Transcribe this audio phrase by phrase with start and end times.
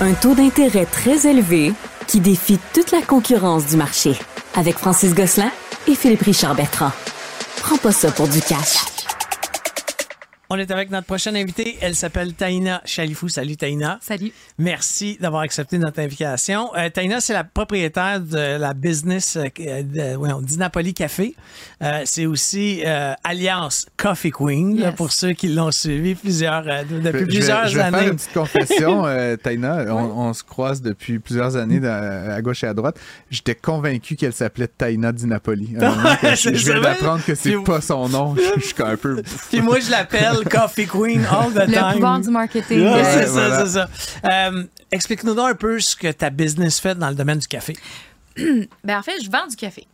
[0.00, 1.72] Un taux d'intérêt très élevé
[2.08, 4.18] qui défie toute la concurrence du marché.
[4.56, 5.50] Avec Francis Gosselin
[5.86, 6.90] et Philippe Richard Bertrand.
[7.58, 8.93] Prends pas ça pour du cash.
[10.50, 11.78] On est avec notre prochaine invitée.
[11.80, 13.28] Elle s'appelle Taïna Chalifou.
[13.28, 13.98] Salut Taïna.
[14.02, 14.30] Salut.
[14.58, 16.70] Merci d'avoir accepté notre invitation.
[16.76, 21.34] Euh, Taïna, c'est la propriétaire de la business euh, ouais, Dinapoli Café.
[21.82, 26.82] Euh, c'est aussi euh, Alliance Coffee Queen, là, pour ceux qui l'ont suivi plusieurs, euh,
[26.82, 27.98] depuis Je vais- plusieurs je vais, années.
[27.98, 29.86] faire une petite confession, euh, Taïna.
[29.94, 33.00] On, on se croise depuis plusieurs années à gauche et à droite.
[33.30, 35.74] J'étais convaincu qu'elle s'appelait Taïna Di Napoli.
[35.80, 35.90] Euh,
[36.22, 38.36] Ouais, je, je viens d'apprendre que c'est pas son nom.
[38.36, 39.22] Je, je suis un peu.
[39.50, 41.88] Puis moi, je l'appelle Coffee Queen all the time.
[41.88, 42.80] Le pouvoir du marketing.
[42.80, 43.88] Ouais, c'est ça, c'est ça.
[44.24, 47.76] Euh, Explique-nous donc un peu ce que ta business fait dans le domaine du café.
[48.84, 49.86] Ben, en fait, je vends du café.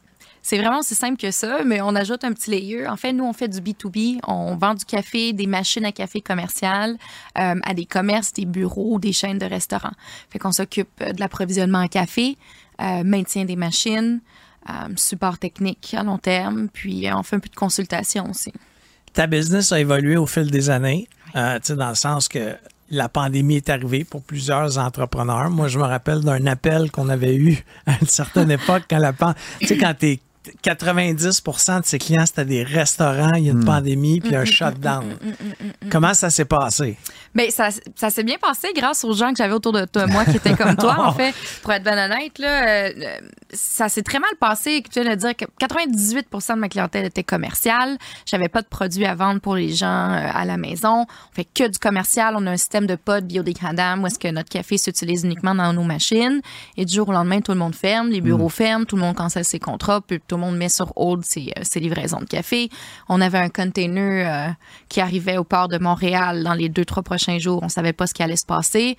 [0.42, 2.86] C'est vraiment aussi simple que ça, mais on ajoute un petit layer.
[2.88, 4.20] En fait, nous, on fait du B2B.
[4.26, 6.96] On vend du café, des machines à café commerciales
[7.38, 9.92] euh, à des commerces, des bureaux, des chaînes de restaurants.
[10.30, 12.38] Fait qu'on s'occupe euh, de l'approvisionnement en café,
[12.80, 14.20] euh, maintien des machines,
[14.68, 18.52] euh, support technique à long terme, puis on fait un peu de consultation aussi.
[19.12, 22.54] Ta business a évolué au fil des années, euh, tu sais, dans le sens que
[22.90, 25.48] la pandémie est arrivée pour plusieurs entrepreneurs.
[25.50, 29.12] Moi, je me rappelle d'un appel qu'on avait eu à une certaine époque quand la
[29.12, 30.18] pan- tu sais, quand t'es
[30.64, 35.18] 90% de ses clients, c'était des restaurants, il y a une pandémie, puis un shutdown.
[35.90, 36.96] Comment ça s'est passé?
[37.34, 40.24] Ben, ça, ça s'est bien passé grâce aux gens que j'avais autour de toi, moi,
[40.24, 41.34] qui étaient comme toi, en fait.
[41.62, 43.18] Pour être bien honnête, là, euh,
[43.52, 44.82] ça s'est très mal passé.
[44.90, 47.98] Tu viens de dire que 98% de ma clientèle était commerciale.
[48.24, 51.02] J'avais pas de produits à vendre pour les gens euh, à la maison.
[51.02, 52.34] On fait que du commercial.
[52.36, 55.72] On a un système de pods biodégradables où est-ce que notre café s'utilise uniquement dans
[55.72, 56.40] nos machines.
[56.76, 59.16] Et du jour au lendemain, tout le monde ferme, les bureaux ferment, tout le monde
[59.16, 62.24] cancelle ses contrats, puis tout le monde met sur hold ses, euh, ses livraisons de
[62.24, 62.70] café.
[63.08, 64.52] On avait un container euh,
[64.88, 67.58] qui arrivait au port de Montréal dans les deux, trois prochains jours.
[67.64, 68.96] On savait pas ce qui allait se passer.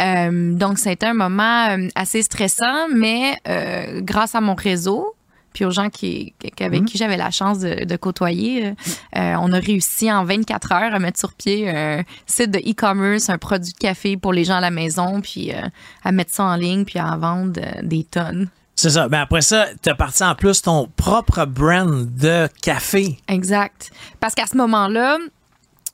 [0.00, 5.14] Euh, donc, c'était un moment assez stressant, mais euh, grâce à mon réseau,
[5.54, 8.74] puis aux gens qui, avec qui j'avais la chance de, de côtoyer,
[9.16, 13.30] euh, on a réussi en 24 heures à mettre sur pied un site de e-commerce,
[13.30, 15.60] un produit de café pour les gens à la maison, puis euh,
[16.02, 18.48] à mettre ça en ligne, puis à en vendre euh, des tonnes.
[18.76, 19.08] C'est ça.
[19.08, 23.18] Ben après ça, tu as parti en plus ton propre brand de café.
[23.28, 23.90] Exact.
[24.20, 25.18] Parce qu'à ce moment-là,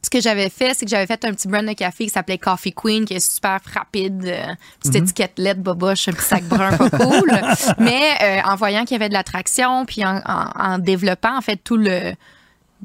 [0.03, 2.39] ce que j'avais fait, c'est que j'avais fait un petit brand de café qui s'appelait
[2.39, 4.47] Coffee Queen, qui est super rapide, euh,
[4.81, 7.31] petite étiquette LED boboche, un petit sac brun pas cool.
[7.79, 11.43] Mais euh, en voyant qu'il y avait de l'attraction, puis en, en- en développant en
[11.43, 12.15] fait tout le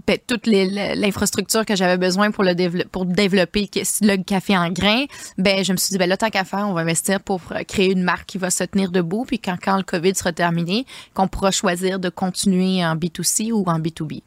[0.08, 3.70] ben, toute l'infrastructure que j'avais besoin pour le dévelop- pour développer
[4.02, 5.06] le café en grains,
[5.38, 7.64] ben je me suis dit ben là tant qu'à faire, on va investir pour euh,
[7.64, 10.86] créer une marque qui va se tenir debout puis quand quand le Covid sera terminé,
[11.14, 14.22] qu'on pourra choisir de continuer en B2C ou en B2B.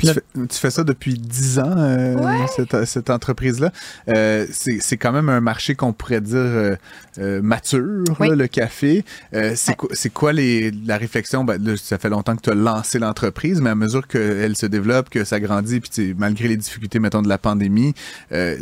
[0.00, 2.46] Puis Tu fais, tu fais ça depuis 10 ans, euh, Ouais.
[2.56, 3.70] cette, cette entreprise-là.
[4.08, 6.76] Euh, c'est quand même un marché qu'on pourrait dire euh,
[7.18, 8.30] euh, mature, Oui.
[8.30, 9.04] là, le café.
[9.34, 10.10] Euh, c'est Ouais.
[10.12, 11.44] quoi, les, la réflexion?
[11.44, 14.66] Ben, là, ça fait longtemps que tu as lancé l'entreprise, mais à mesure qu'elle se
[14.66, 17.94] développe, que ça grandit, puis malgré les difficultés, mettons, de la pandémie,
[18.32, 18.56] euh,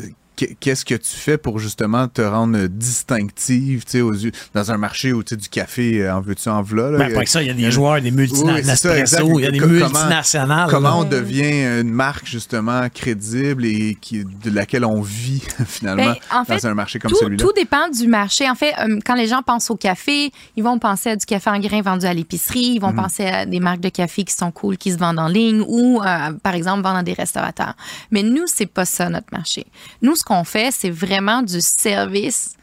[0.60, 4.76] Qu'est-ce que tu fais pour justement te rendre distinctive tu sais, aux yeux, dans un
[4.78, 6.90] marché où tu sais, du café euh, en veux-tu en v'là?
[6.90, 6.98] là?
[6.98, 9.04] Ben, après ça, il y a des joueurs, des multinationales,
[9.36, 10.70] il y a des comment- multinationales.
[10.70, 10.96] Comment là.
[10.96, 16.44] on devient une marque justement crédible et qui, de laquelle on vit finalement Ben, en
[16.44, 17.44] fait, dans un marché comme tout, celui-là?
[17.44, 18.48] tout dépend du marché.
[18.48, 21.50] En fait, euh, quand les gens pensent au café, ils vont penser à du café
[21.50, 24.50] en grains vendu à l'épicerie, ils vont penser à des marques de café qui sont
[24.50, 27.74] cool, qui se vendent en ligne ou, euh, par exemple, vendent à des restaurateurs.
[28.10, 29.66] Mais nous, c'est pas ça notre marché.
[30.02, 32.54] Nous, ce qu'on fait, c'est vraiment du service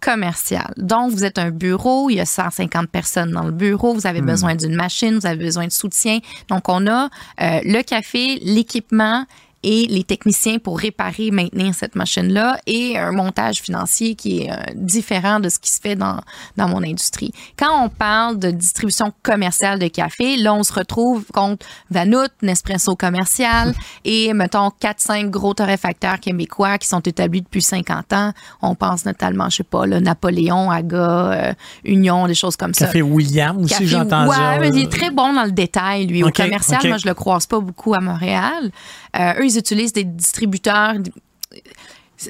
[0.00, 0.72] commercial.
[0.76, 4.20] Donc, vous êtes un bureau, il y a 150 personnes dans le bureau, vous avez
[4.20, 6.18] besoin d'une machine, vous avez besoin de soutien.
[6.48, 7.04] Donc, on a
[7.40, 9.24] euh, le café, l'équipement
[9.62, 14.56] et les techniciens pour réparer maintenir cette machine-là et un montage financier qui est euh,
[14.74, 16.20] différent de ce qui se fait dans,
[16.56, 17.32] dans mon industrie.
[17.58, 22.96] Quand on parle de distribution commerciale de café, là, on se retrouve contre Vanout, Nespresso
[22.96, 23.72] commercial
[24.04, 28.32] et, mettons, 4-5 gros torréfacteurs québécois qui sont établis depuis 50 ans.
[28.62, 31.52] On pense notamment, je sais pas, le Napoléon, Aga, euh,
[31.84, 32.86] Union, des choses comme ça.
[32.86, 34.30] Café William aussi, Café- j'ai entendu.
[34.30, 36.22] Ouais, mais il est très bon dans le détail, lui.
[36.24, 38.70] Au commercial, moi, je le croise pas beaucoup à Montréal.
[39.18, 40.94] Euh, eux, ils utilisent des distributeurs.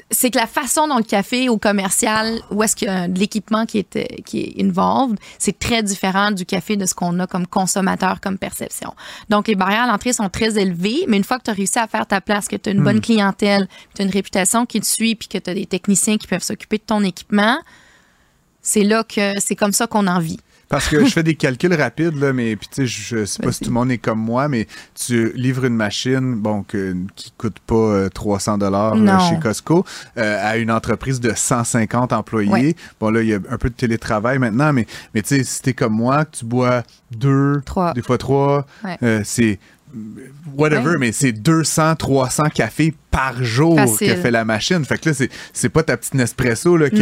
[0.09, 3.19] C'est que la façon dont le café au commercial, où est-ce qu'il y a de
[3.19, 7.19] l'équipement qui est, euh, qui est involved, c'est très différent du café de ce qu'on
[7.19, 8.95] a comme consommateur, comme perception.
[9.29, 11.77] Donc, les barrières à l'entrée sont très élevées, mais une fois que tu as réussi
[11.77, 14.65] à faire ta place, que tu as une bonne clientèle, que tu as une réputation
[14.65, 17.59] qui te suit, puis que tu as des techniciens qui peuvent s'occuper de ton équipement,
[18.63, 20.39] c'est là que c'est comme ça qu'on en vit.
[20.73, 23.51] Parce que je fais des calculs rapides, là, mais puis tu sais, je sais pas
[23.51, 27.31] si tout le monde est comme moi, mais tu livres une machine, bon, que, qui
[27.37, 29.19] coûte pas euh, 300 dollars Non.
[29.19, 29.85] chez Costco,
[30.17, 32.49] euh, à une entreprise de 150 employés.
[32.51, 32.75] Ouais.
[32.99, 35.61] Bon, là, il y a un peu de télétravail maintenant, mais, mais tu sais, si
[35.61, 36.81] t'es comme moi, que tu bois
[37.11, 37.93] deux, Trois.
[37.93, 38.97] des fois trois, Ouais.
[39.03, 39.59] euh, c'est
[40.57, 40.97] whatever, Ouais.
[40.99, 44.15] mais c'est 200, 300 cafés par jour Facile.
[44.15, 44.83] que fait la machine.
[44.83, 47.01] Fait que là, c'est, c'est pas ta petite Nespresso, là, qui je-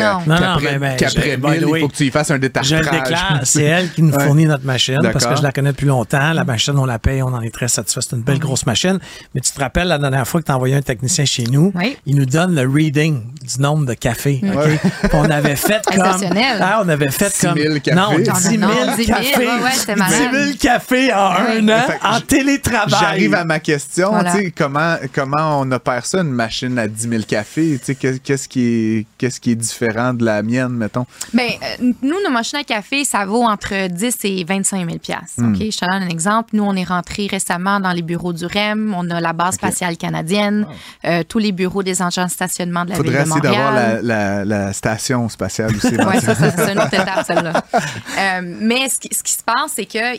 [1.60, 2.80] 1000, the il faut que tu y fasses un Je détartrage.
[2.86, 4.24] le déclare, c'est elle qui nous Ouais.
[4.26, 6.34] fournit notre machine parce que je la connais depuis longtemps.
[6.34, 8.02] La machine, on la paye, on en est très satisfait.
[8.02, 9.00] C'est une belle grosse machine.
[9.34, 11.72] Mais tu te rappelles la dernière fois que tu as envoyé un technicien chez nous,
[11.76, 11.98] Oui.
[12.06, 14.42] il nous donne le reading du nombre de cafés.
[14.44, 14.78] Ouais.
[14.82, 16.06] Puis on avait fait comme.
[16.06, 16.58] Exceptionnel.
[16.62, 17.58] Ah, on avait fait 6 comme.
[17.58, 17.96] 000 cafés.
[17.96, 18.68] Non, 10 000 Non,
[18.98, 19.38] 10 000, cafés.
[19.38, 20.32] ouais, ouais, c'était malade.
[20.34, 21.60] 10 000 cafés en Ouais.
[21.62, 22.90] un an en télétravail.
[23.00, 24.32] J'arrive à ma question, Voilà.
[24.32, 27.78] tu sais, comment, comment on opère ça, une machine à 10 000 cafés?
[27.80, 31.06] Tu sais, qu'est- qu'est-ce qui, est, qu'est-ce qui est différent de la mienne, mettons?
[31.34, 35.02] Ben, euh, nous, nos machines à café, ça vaut entre 10 et 25 000 OK?
[35.38, 36.50] Je te donne un exemple.
[36.56, 38.94] Nous, on est rentré récemment dans les bureaux du REM.
[38.98, 40.66] On a la base spatiale canadienne,
[41.06, 43.72] euh, tous les bureaux des agents de stationnement de la Faudrait ville de essayer d'avoir
[43.72, 44.00] Montréal.
[44.04, 45.96] la, la, la station spatiale aussi.
[45.96, 47.64] Oui, ça, ça, c'est une autre étape, celle-là.
[47.74, 50.18] Euh, mais ce qui, ce qui se passe, c'est que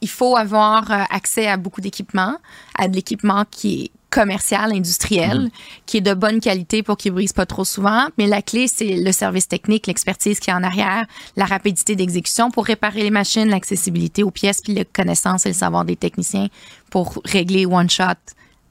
[0.00, 2.36] il faut avoir accès à beaucoup d'équipements,
[2.78, 5.50] à de l'équipement qui est commercial, industriel,
[5.86, 8.06] qui est de bonne qualité pour qu'il brise pas trop souvent.
[8.16, 11.04] Mais la clé, c'est le service technique, l'expertise qui est en arrière,
[11.36, 15.54] la rapidité d'exécution pour réparer les machines, l'accessibilité aux pièces, puis la connaissance et le
[15.54, 16.48] savoir des techniciens
[16.90, 18.04] pour régler one shot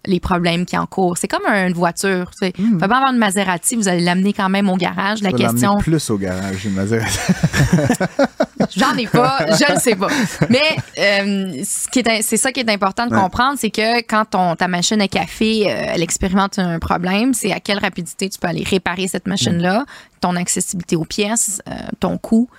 [0.05, 1.17] les problèmes qui en cours.
[1.17, 2.31] C'est comme une voiture.
[2.31, 2.53] Tu sais.
[2.57, 5.21] Faut pas avoir une Maserati, vous allez l'amener quand même au garage.
[5.21, 7.17] La question, plus au garage, une Maserati.
[8.77, 10.07] J'en ai pas, je ne sais pas.
[10.49, 10.61] Mais
[10.99, 13.21] euh, ce qui est, c'est ça qui est important de Ouais.
[13.21, 17.51] comprendre, c'est que quand ton, ta machine à café, euh, elle expérimente un problème, c'est
[17.51, 19.85] à quelle rapidité tu peux aller réparer cette machine-là,
[20.21, 22.49] ton accessibilité aux pièces, euh, ton coût.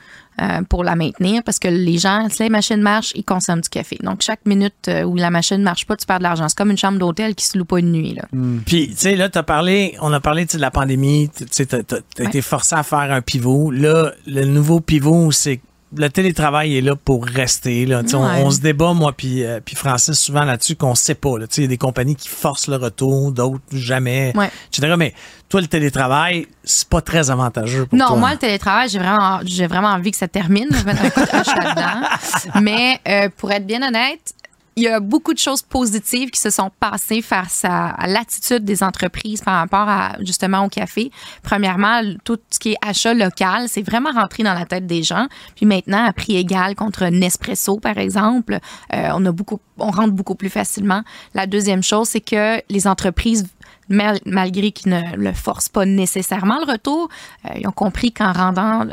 [0.42, 3.68] euh, pour la maintenir parce que les gens, si la machine marche, ils consomment du
[3.68, 3.96] café.
[4.02, 6.48] Donc, chaque minute où la machine ne marche pas, tu perds de l'argent.
[6.48, 8.14] C'est comme une chambre d'hôtel qui se loue pas une nuit.
[8.14, 8.22] Là.
[8.66, 11.66] Puis, tu sais, là, t'as parlé, on a parlé tu de la pandémie, tu sais,
[11.66, 12.28] t'as, t'as- t'as Ouais.
[12.30, 13.70] été forcé à faire un pivot.
[13.70, 15.62] Là, le nouveau pivot, c'est que
[15.96, 17.86] le télétravail est là pour rester.
[17.86, 18.02] Là.
[18.14, 21.30] On- se débat, moi puis euh, puis Francis, souvent là-dessus qu'on sait pas.
[21.56, 24.50] Il y a des compagnies qui forcent le retour, d'autres jamais, Ouais.
[24.72, 24.94] etc.
[24.98, 25.14] Mais
[25.48, 28.16] toi, le télétravail, c'est pas très avantageux pour Non, toi.
[28.16, 30.68] moi, le télétravail, j'ai vraiment, j'ai vraiment envie que ça termine.
[30.70, 32.60] Je vais mettre un coup de hache là-dedans.
[32.62, 34.34] Mais euh, pour être bien honnête,
[34.76, 38.82] il y a beaucoup de choses positives qui se sont passées face à, l'attitude des
[38.82, 41.10] entreprises par rapport à justement au café.
[41.42, 45.26] Premièrement, tout ce qui est achat local, c'est vraiment rentré dans la tête des gens.
[45.54, 48.58] Puis maintenant, à prix égal contre Nespresso, par exemple,
[48.92, 51.02] euh, on a beaucoup, on rentre beaucoup plus facilement.
[51.34, 53.46] La deuxième chose, c'est que les entreprises
[53.88, 57.08] mal- malgré qu'ils ne le forcent pas nécessairement le retour,
[57.46, 58.92] euh, ils ont compris qu'en rendant le-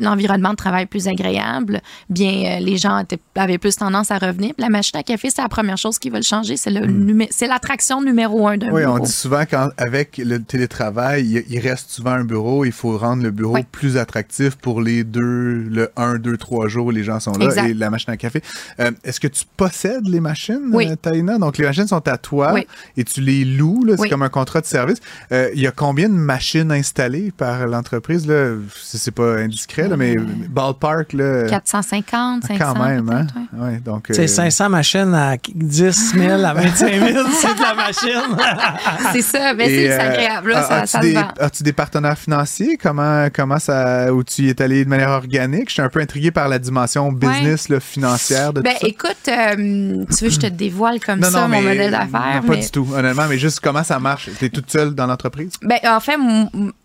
[0.00, 1.80] l'environnement de travail plus agréable,
[2.10, 4.52] bien euh, les gens étaient- avaient plus tendance à revenir.
[4.58, 8.02] La machine à café, c'est la première chose qui veulent changer, c'est numé- c'est l'attraction
[8.02, 9.06] numéro un d'un Oui, on bureau.
[9.06, 12.64] dit souvent qu'avec le télétravail, il, il reste souvent un bureau.
[12.64, 13.64] Il faut rendre le bureau Oui.
[13.70, 17.46] plus attractif pour les deux, le 1, 2, 3 jours où les gens sont là
[17.46, 17.68] Exact.
[17.68, 18.42] et la machine à café.
[18.80, 20.88] Euh, Est-ce que tu possèdes les machines, Oui.
[21.00, 21.38] Taïna?
[21.38, 22.66] Donc, les machines sont à toi Oui.
[22.96, 23.84] et tu les loues.
[23.90, 24.08] C'est Oui.
[24.10, 24.98] comme un contrat de service.
[25.32, 28.26] Euh, Il y a combien de machines installées par l'entreprise?
[28.26, 28.54] là?
[28.82, 30.16] C'est c'est pas indiscret, là, mais
[30.48, 32.58] ballpark, là, 450, 500.
[32.74, 33.08] quand même.
[33.10, 33.26] Hein?
[33.54, 33.68] ouais.
[33.68, 38.36] Ouais, donc, euh, 500 machines à 10 000 à 25 000, c'est de la machine.
[39.12, 41.28] C'est ça, mais c'est euh, agréable, là, ça, as-tu ça des, vend.
[41.40, 42.76] As-tu des partenaires financiers?
[42.80, 45.68] Comment, comment ça, où tu y es allé de manière organique?
[45.68, 48.88] Je suis un peu intrigué par la dimension business, là, financière de Ben, tout ça.
[48.88, 51.92] écoute, euh, tu veux que je te dévoile comme non, ça non, mon mais modèle
[51.92, 52.42] non, d'affaires?
[52.46, 54.17] pas mais- du tout, honnêtement, mais juste comment ça marche.
[54.18, 55.52] Tu es toute seule dans l'entreprise?
[55.62, 56.16] Ben, en fait,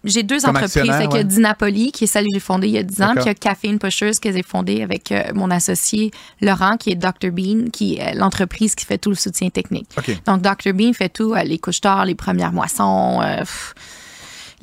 [0.03, 0.73] j'ai deux Comme entreprises.
[0.73, 1.23] Fait qu'il y a ouais.
[1.23, 3.29] Dinapoli, qui est celle que j'ai fondée il y a 10 ans, puis il y
[3.29, 6.11] a Caffeine Pushers, que j'ai fondée avec euh, mon associé
[6.41, 7.31] Laurent, qui est Dr.
[7.31, 9.89] Bean, qui est euh, l'entreprise qui fait tout le soutien technique.
[10.25, 10.73] Donc, Dr.
[10.73, 13.73] Bean fait tout, euh, les couches les premières moissons, euh, pff,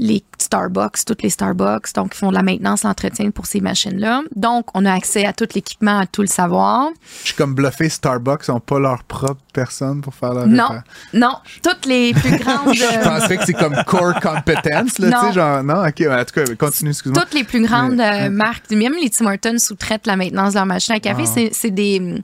[0.01, 1.93] les Starbucks, toutes les Starbucks.
[1.95, 4.23] Donc, ils font de la maintenance, l'entretien pour ces machines-là.
[4.35, 6.89] Donc, on a accès à tout l'équipement, à tout le savoir.
[7.21, 10.83] Je suis comme bluffé, Starbucks n'ont pas leur propre personne pour faire leur Non, réparation.
[11.13, 12.75] non, toutes les plus grandes...
[12.75, 16.25] Je euh, penserais que c'est comme core competence, là, tu sais, genre, non, ok, en
[16.25, 17.23] tout cas, continue, excuse-moi.
[17.23, 20.59] Toutes les plus grandes Mais- euh, marques, même les Tim Hortons sous-traitent la maintenance de
[20.59, 21.25] leur machine à café.
[21.27, 21.49] Ah.
[21.53, 22.23] C'est des.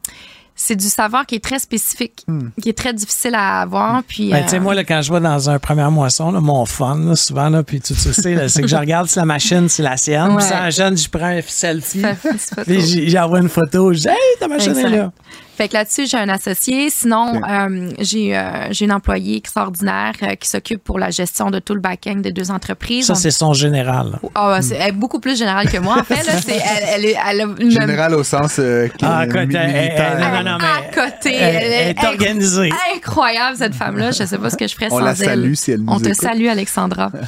[0.58, 2.48] C'est du savoir qui est très spécifique, Hmm.
[2.62, 4.02] qui est très difficile à avoir.
[4.04, 6.40] Puis, Ben, euh, tu sais, moi, là, quand je vais dans un première moisson, là,
[6.40, 9.68] mon fun, là, souvent, là, puis sais, là, c'est que je regarde si la machine,
[9.68, 10.30] c'est la sienne.
[10.30, 10.36] Ouais.
[10.38, 12.00] Puis si jeune, je prends un selfie.
[12.38, 12.64] ça.
[12.64, 13.92] Puis j'envoie une photo.
[13.92, 15.12] Je dis, hey, ta machine est là.
[15.56, 16.90] Fait que là-dessus, j'ai un associé.
[16.90, 21.58] Sinon, euh, j'ai euh, j'ai une employée extraordinaire euh, qui s'occupe pour la gestion de
[21.58, 23.06] tout le back-end des deux entreprises.
[23.06, 24.18] Ça, On- c'est son général.
[24.34, 26.24] Ah, ouais, c'est- elle est beaucoup plus générale que moi, en fait.
[26.26, 29.46] Là, c'est, elle, elle, est- elle a une Général au sens euh, qui- Ah, écoute,
[29.46, 30.18] mi- elle- elle- militaire.
[30.20, 31.34] non, non, non, mais à côté.
[31.34, 32.70] Elle, Elle elle est organisée.
[32.94, 34.10] incroyable, cette femme-là.
[34.10, 35.16] Je sais pas ce que je ferais On sans la elle.
[35.16, 36.20] salue si elle nous On te écoute.
[36.20, 37.10] salue, Alexandra.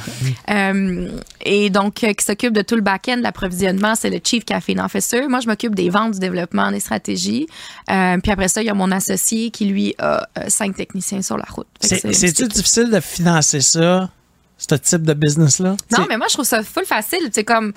[0.49, 1.07] Euh,
[1.45, 5.27] et donc, euh, qui s'occupe de tout le back-end, l'approvisionnement, c'est le Chief Caffeine Officer.
[5.27, 7.47] Moi, je m'occupe des ventes, du développement, des stratégies.
[7.91, 11.21] Euh, puis après ça, il y a mon associé qui, lui, a euh, cinq techniciens
[11.21, 11.67] sur la route.
[11.81, 14.09] C'est-tu difficile de financer ça,
[14.57, 15.75] ce type de business-là?
[15.97, 17.29] Non, mais moi, je trouve ça full facile.
[17.31, 17.73] C'est comme.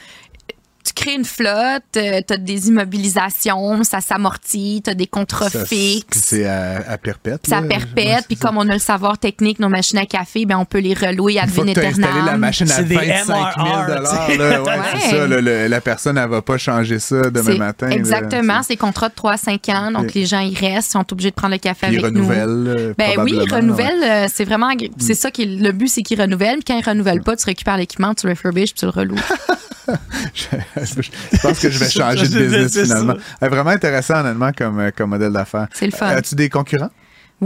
[0.84, 6.18] Tu crées une flotte, euh, t'as des immobilisations, ça s'amortit, t'as des contrats Ça, fixes.
[6.24, 7.46] C'est à, à perpète.
[7.46, 7.68] Ça là.
[7.68, 10.56] perpète, Ouais, puis c'est comme on a le savoir technique, nos machines à café, ben
[10.58, 12.74] on peut les relouer à Une fois vin que tu as installé la machine à
[12.74, 14.38] C'est des 25 000 MRR, là, tu sais.
[14.38, 14.76] ouais, Ouais.
[15.00, 15.26] c'est ça.
[15.26, 17.88] le- la personne, elle va pas changer ça demain C'est matin.
[17.90, 21.12] Exactement, c'est contrat de 3 à 5 ans, donc les gens y restent, ils sont
[21.12, 22.22] obligés de prendre le café ils avec nous.
[22.26, 22.74] renouvellent.
[22.76, 26.02] euh, Ben oui, ils renouvellent, euh, c'est vraiment c'est ça qui est le but, c'est
[26.02, 26.56] qu'ils renouvellent.
[26.56, 29.14] Puis quand ils renouvellent pas, tu récupères l'équipement, tu le refurbishes, puis tu le reloues.
[30.34, 33.14] Je pense que je vais changer de business finalement.
[33.42, 35.68] Euh, Vraiment intéressant, honnêtement, comme, euh, comme modèle d'affaires.
[35.72, 36.06] C'est le fun.
[36.08, 36.90] As-tu des concurrents?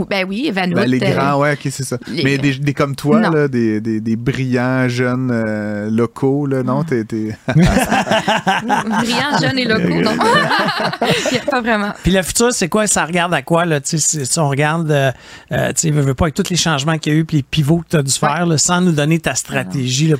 [0.05, 1.97] Ben oui, Evan Ben, les euh, grands, ouais, ok, c'est ça.
[2.07, 6.61] les- Mais des, des comme toi, là, des, des, des brillants jeunes euh, locaux, là,
[6.63, 6.83] non?
[6.83, 10.01] T'es, t'es- brillant, jeune et locaux.
[10.01, 10.11] non.
[11.51, 11.93] Pas vraiment.
[12.03, 12.87] Puis le futur, c'est quoi?
[12.87, 13.65] Ça regarde à quoi?
[13.65, 13.79] Là?
[13.83, 15.11] Si si on regarde, euh,
[15.51, 17.43] euh, tu sais, veux, pas avec tous les changements qu'il y a eu puis les
[17.43, 20.17] pivots que tu as dû faire, là, sans nous donner ta stratégie là,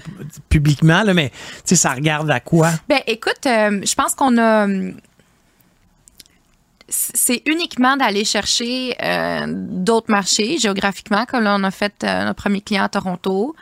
[0.50, 2.70] publiquement, là, mais tu sais, ça regarde à quoi?
[2.90, 4.68] Ben, écoute, euh, je pense qu'on a.
[6.90, 12.42] C'est uniquement d'aller chercher euh, d'autres marchés géographiquement, comme là, on a fait euh, notre
[12.42, 13.56] premier client à Toronto.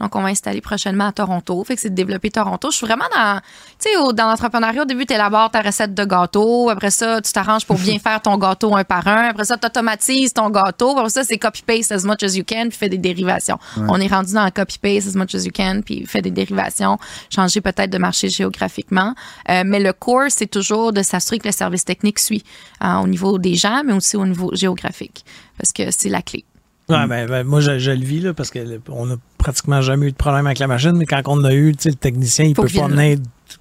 [0.00, 1.62] Donc, on va installer prochainement à Toronto.
[1.64, 2.70] Fait que c'est de développer Toronto.
[2.70, 3.40] Je suis vraiment dans,
[3.78, 6.70] tu sais, dans l'entrepreneuriat, au début, tu élabores ta recette de gâteau.
[6.70, 9.28] Après ça, tu t'arranges pour bien faire ton gâteau un par un.
[9.28, 10.96] Après ça, tu automatises ton gâteau.
[10.96, 13.58] Après ça, c'est copy-paste as much as you can, puis fais des dérivations.
[13.76, 17.60] On est rendu dans copy-paste as much as you can, puis fait des dérivations, changer
[17.60, 19.14] peut-être de marché géographiquement.
[19.48, 22.44] Euh, mais le core, c'est toujours de s'assurer que le service technique suit
[22.82, 25.24] au niveau des gens, mais aussi au niveau géographique,
[25.58, 26.44] parce que c'est la clé.
[26.88, 30.10] Ouais, ben, ben, moi, je, je le vis là, parce qu'on n'a pratiquement jamais eu
[30.10, 32.54] de problème avec la machine, mais quand on a eu, tu sais, le technicien, il
[32.56, 33.18] Faut peut pas venir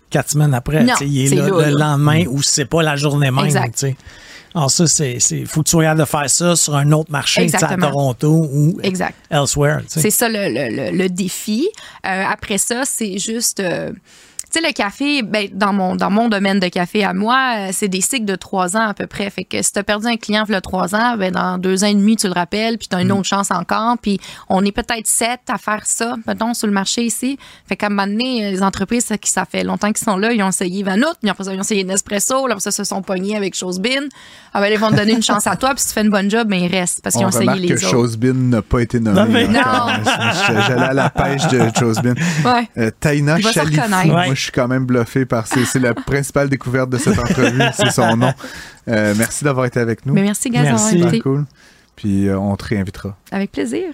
[0.10, 0.84] quatre semaines après.
[0.84, 3.46] Non, tu sais, il est là, le lendemain ou c'est pas la journée même.
[3.46, 3.74] Exact.
[3.74, 3.96] tu sais.
[4.56, 7.48] Alors ça, c'est, c'est, faut que tu regardes de faire ça sur un autre marché,
[7.54, 7.78] à.
[7.78, 9.14] Toronto ou Exact.
[9.30, 9.82] elsewhere.
[9.82, 10.02] tu sais.
[10.02, 11.70] C'est ça le, le- le- le défi.
[12.08, 13.60] Euh, après ça, c'est juste.
[13.60, 13.92] euh,
[14.52, 17.88] sais, le café, ben, dans, mon, dans mon domaine de café à moi, euh, c'est
[17.88, 19.30] des cycles de trois ans à peu près.
[19.30, 21.58] Fait que si tu as perdu un client il y a trois ans, ben, dans
[21.58, 23.98] deux ans et demi, tu le rappelles, puis tu as une autre chance encore.
[24.02, 27.38] Puis on est peut-être sept à faire ça, mettons, sur le marché ici.
[27.68, 30.50] Fait qu'à un moment donné, les entreprises, ça, fait longtemps qu'ils sont là, ils ont
[30.50, 33.36] essayé Vanout, puis après ça, ils ont essayé Nespresso, là, après ça, se sont pognés
[33.36, 34.08] avec Chosebin.
[34.54, 36.10] Ah ben, ils vont te donner une chance à toi, puis si tu fais une
[36.10, 37.90] bonne job, ben, ils restent parce qu'ils On ont essayé les que autres.
[37.90, 39.20] Chosebin n'a pas été nommé.
[39.20, 39.48] Non, mais-
[40.68, 42.14] J'allais à la pêche de Chosebin.
[42.46, 42.68] Ouais.
[42.78, 44.08] Euh, Taina Chalifou, reconnaître.
[44.08, 44.36] moi Ouais.
[44.40, 47.92] Je suis quand même bluffé par c'est c'est la principale découverte de cette entrevue, c'est
[47.92, 48.34] son nom.
[48.88, 50.14] Euh, merci d'avoir été avec nous.
[50.14, 51.46] Mais merci, Gaz, d'avoir cool.
[51.96, 53.18] Puis euh, on te réinvitera.
[53.32, 53.94] Avec plaisir.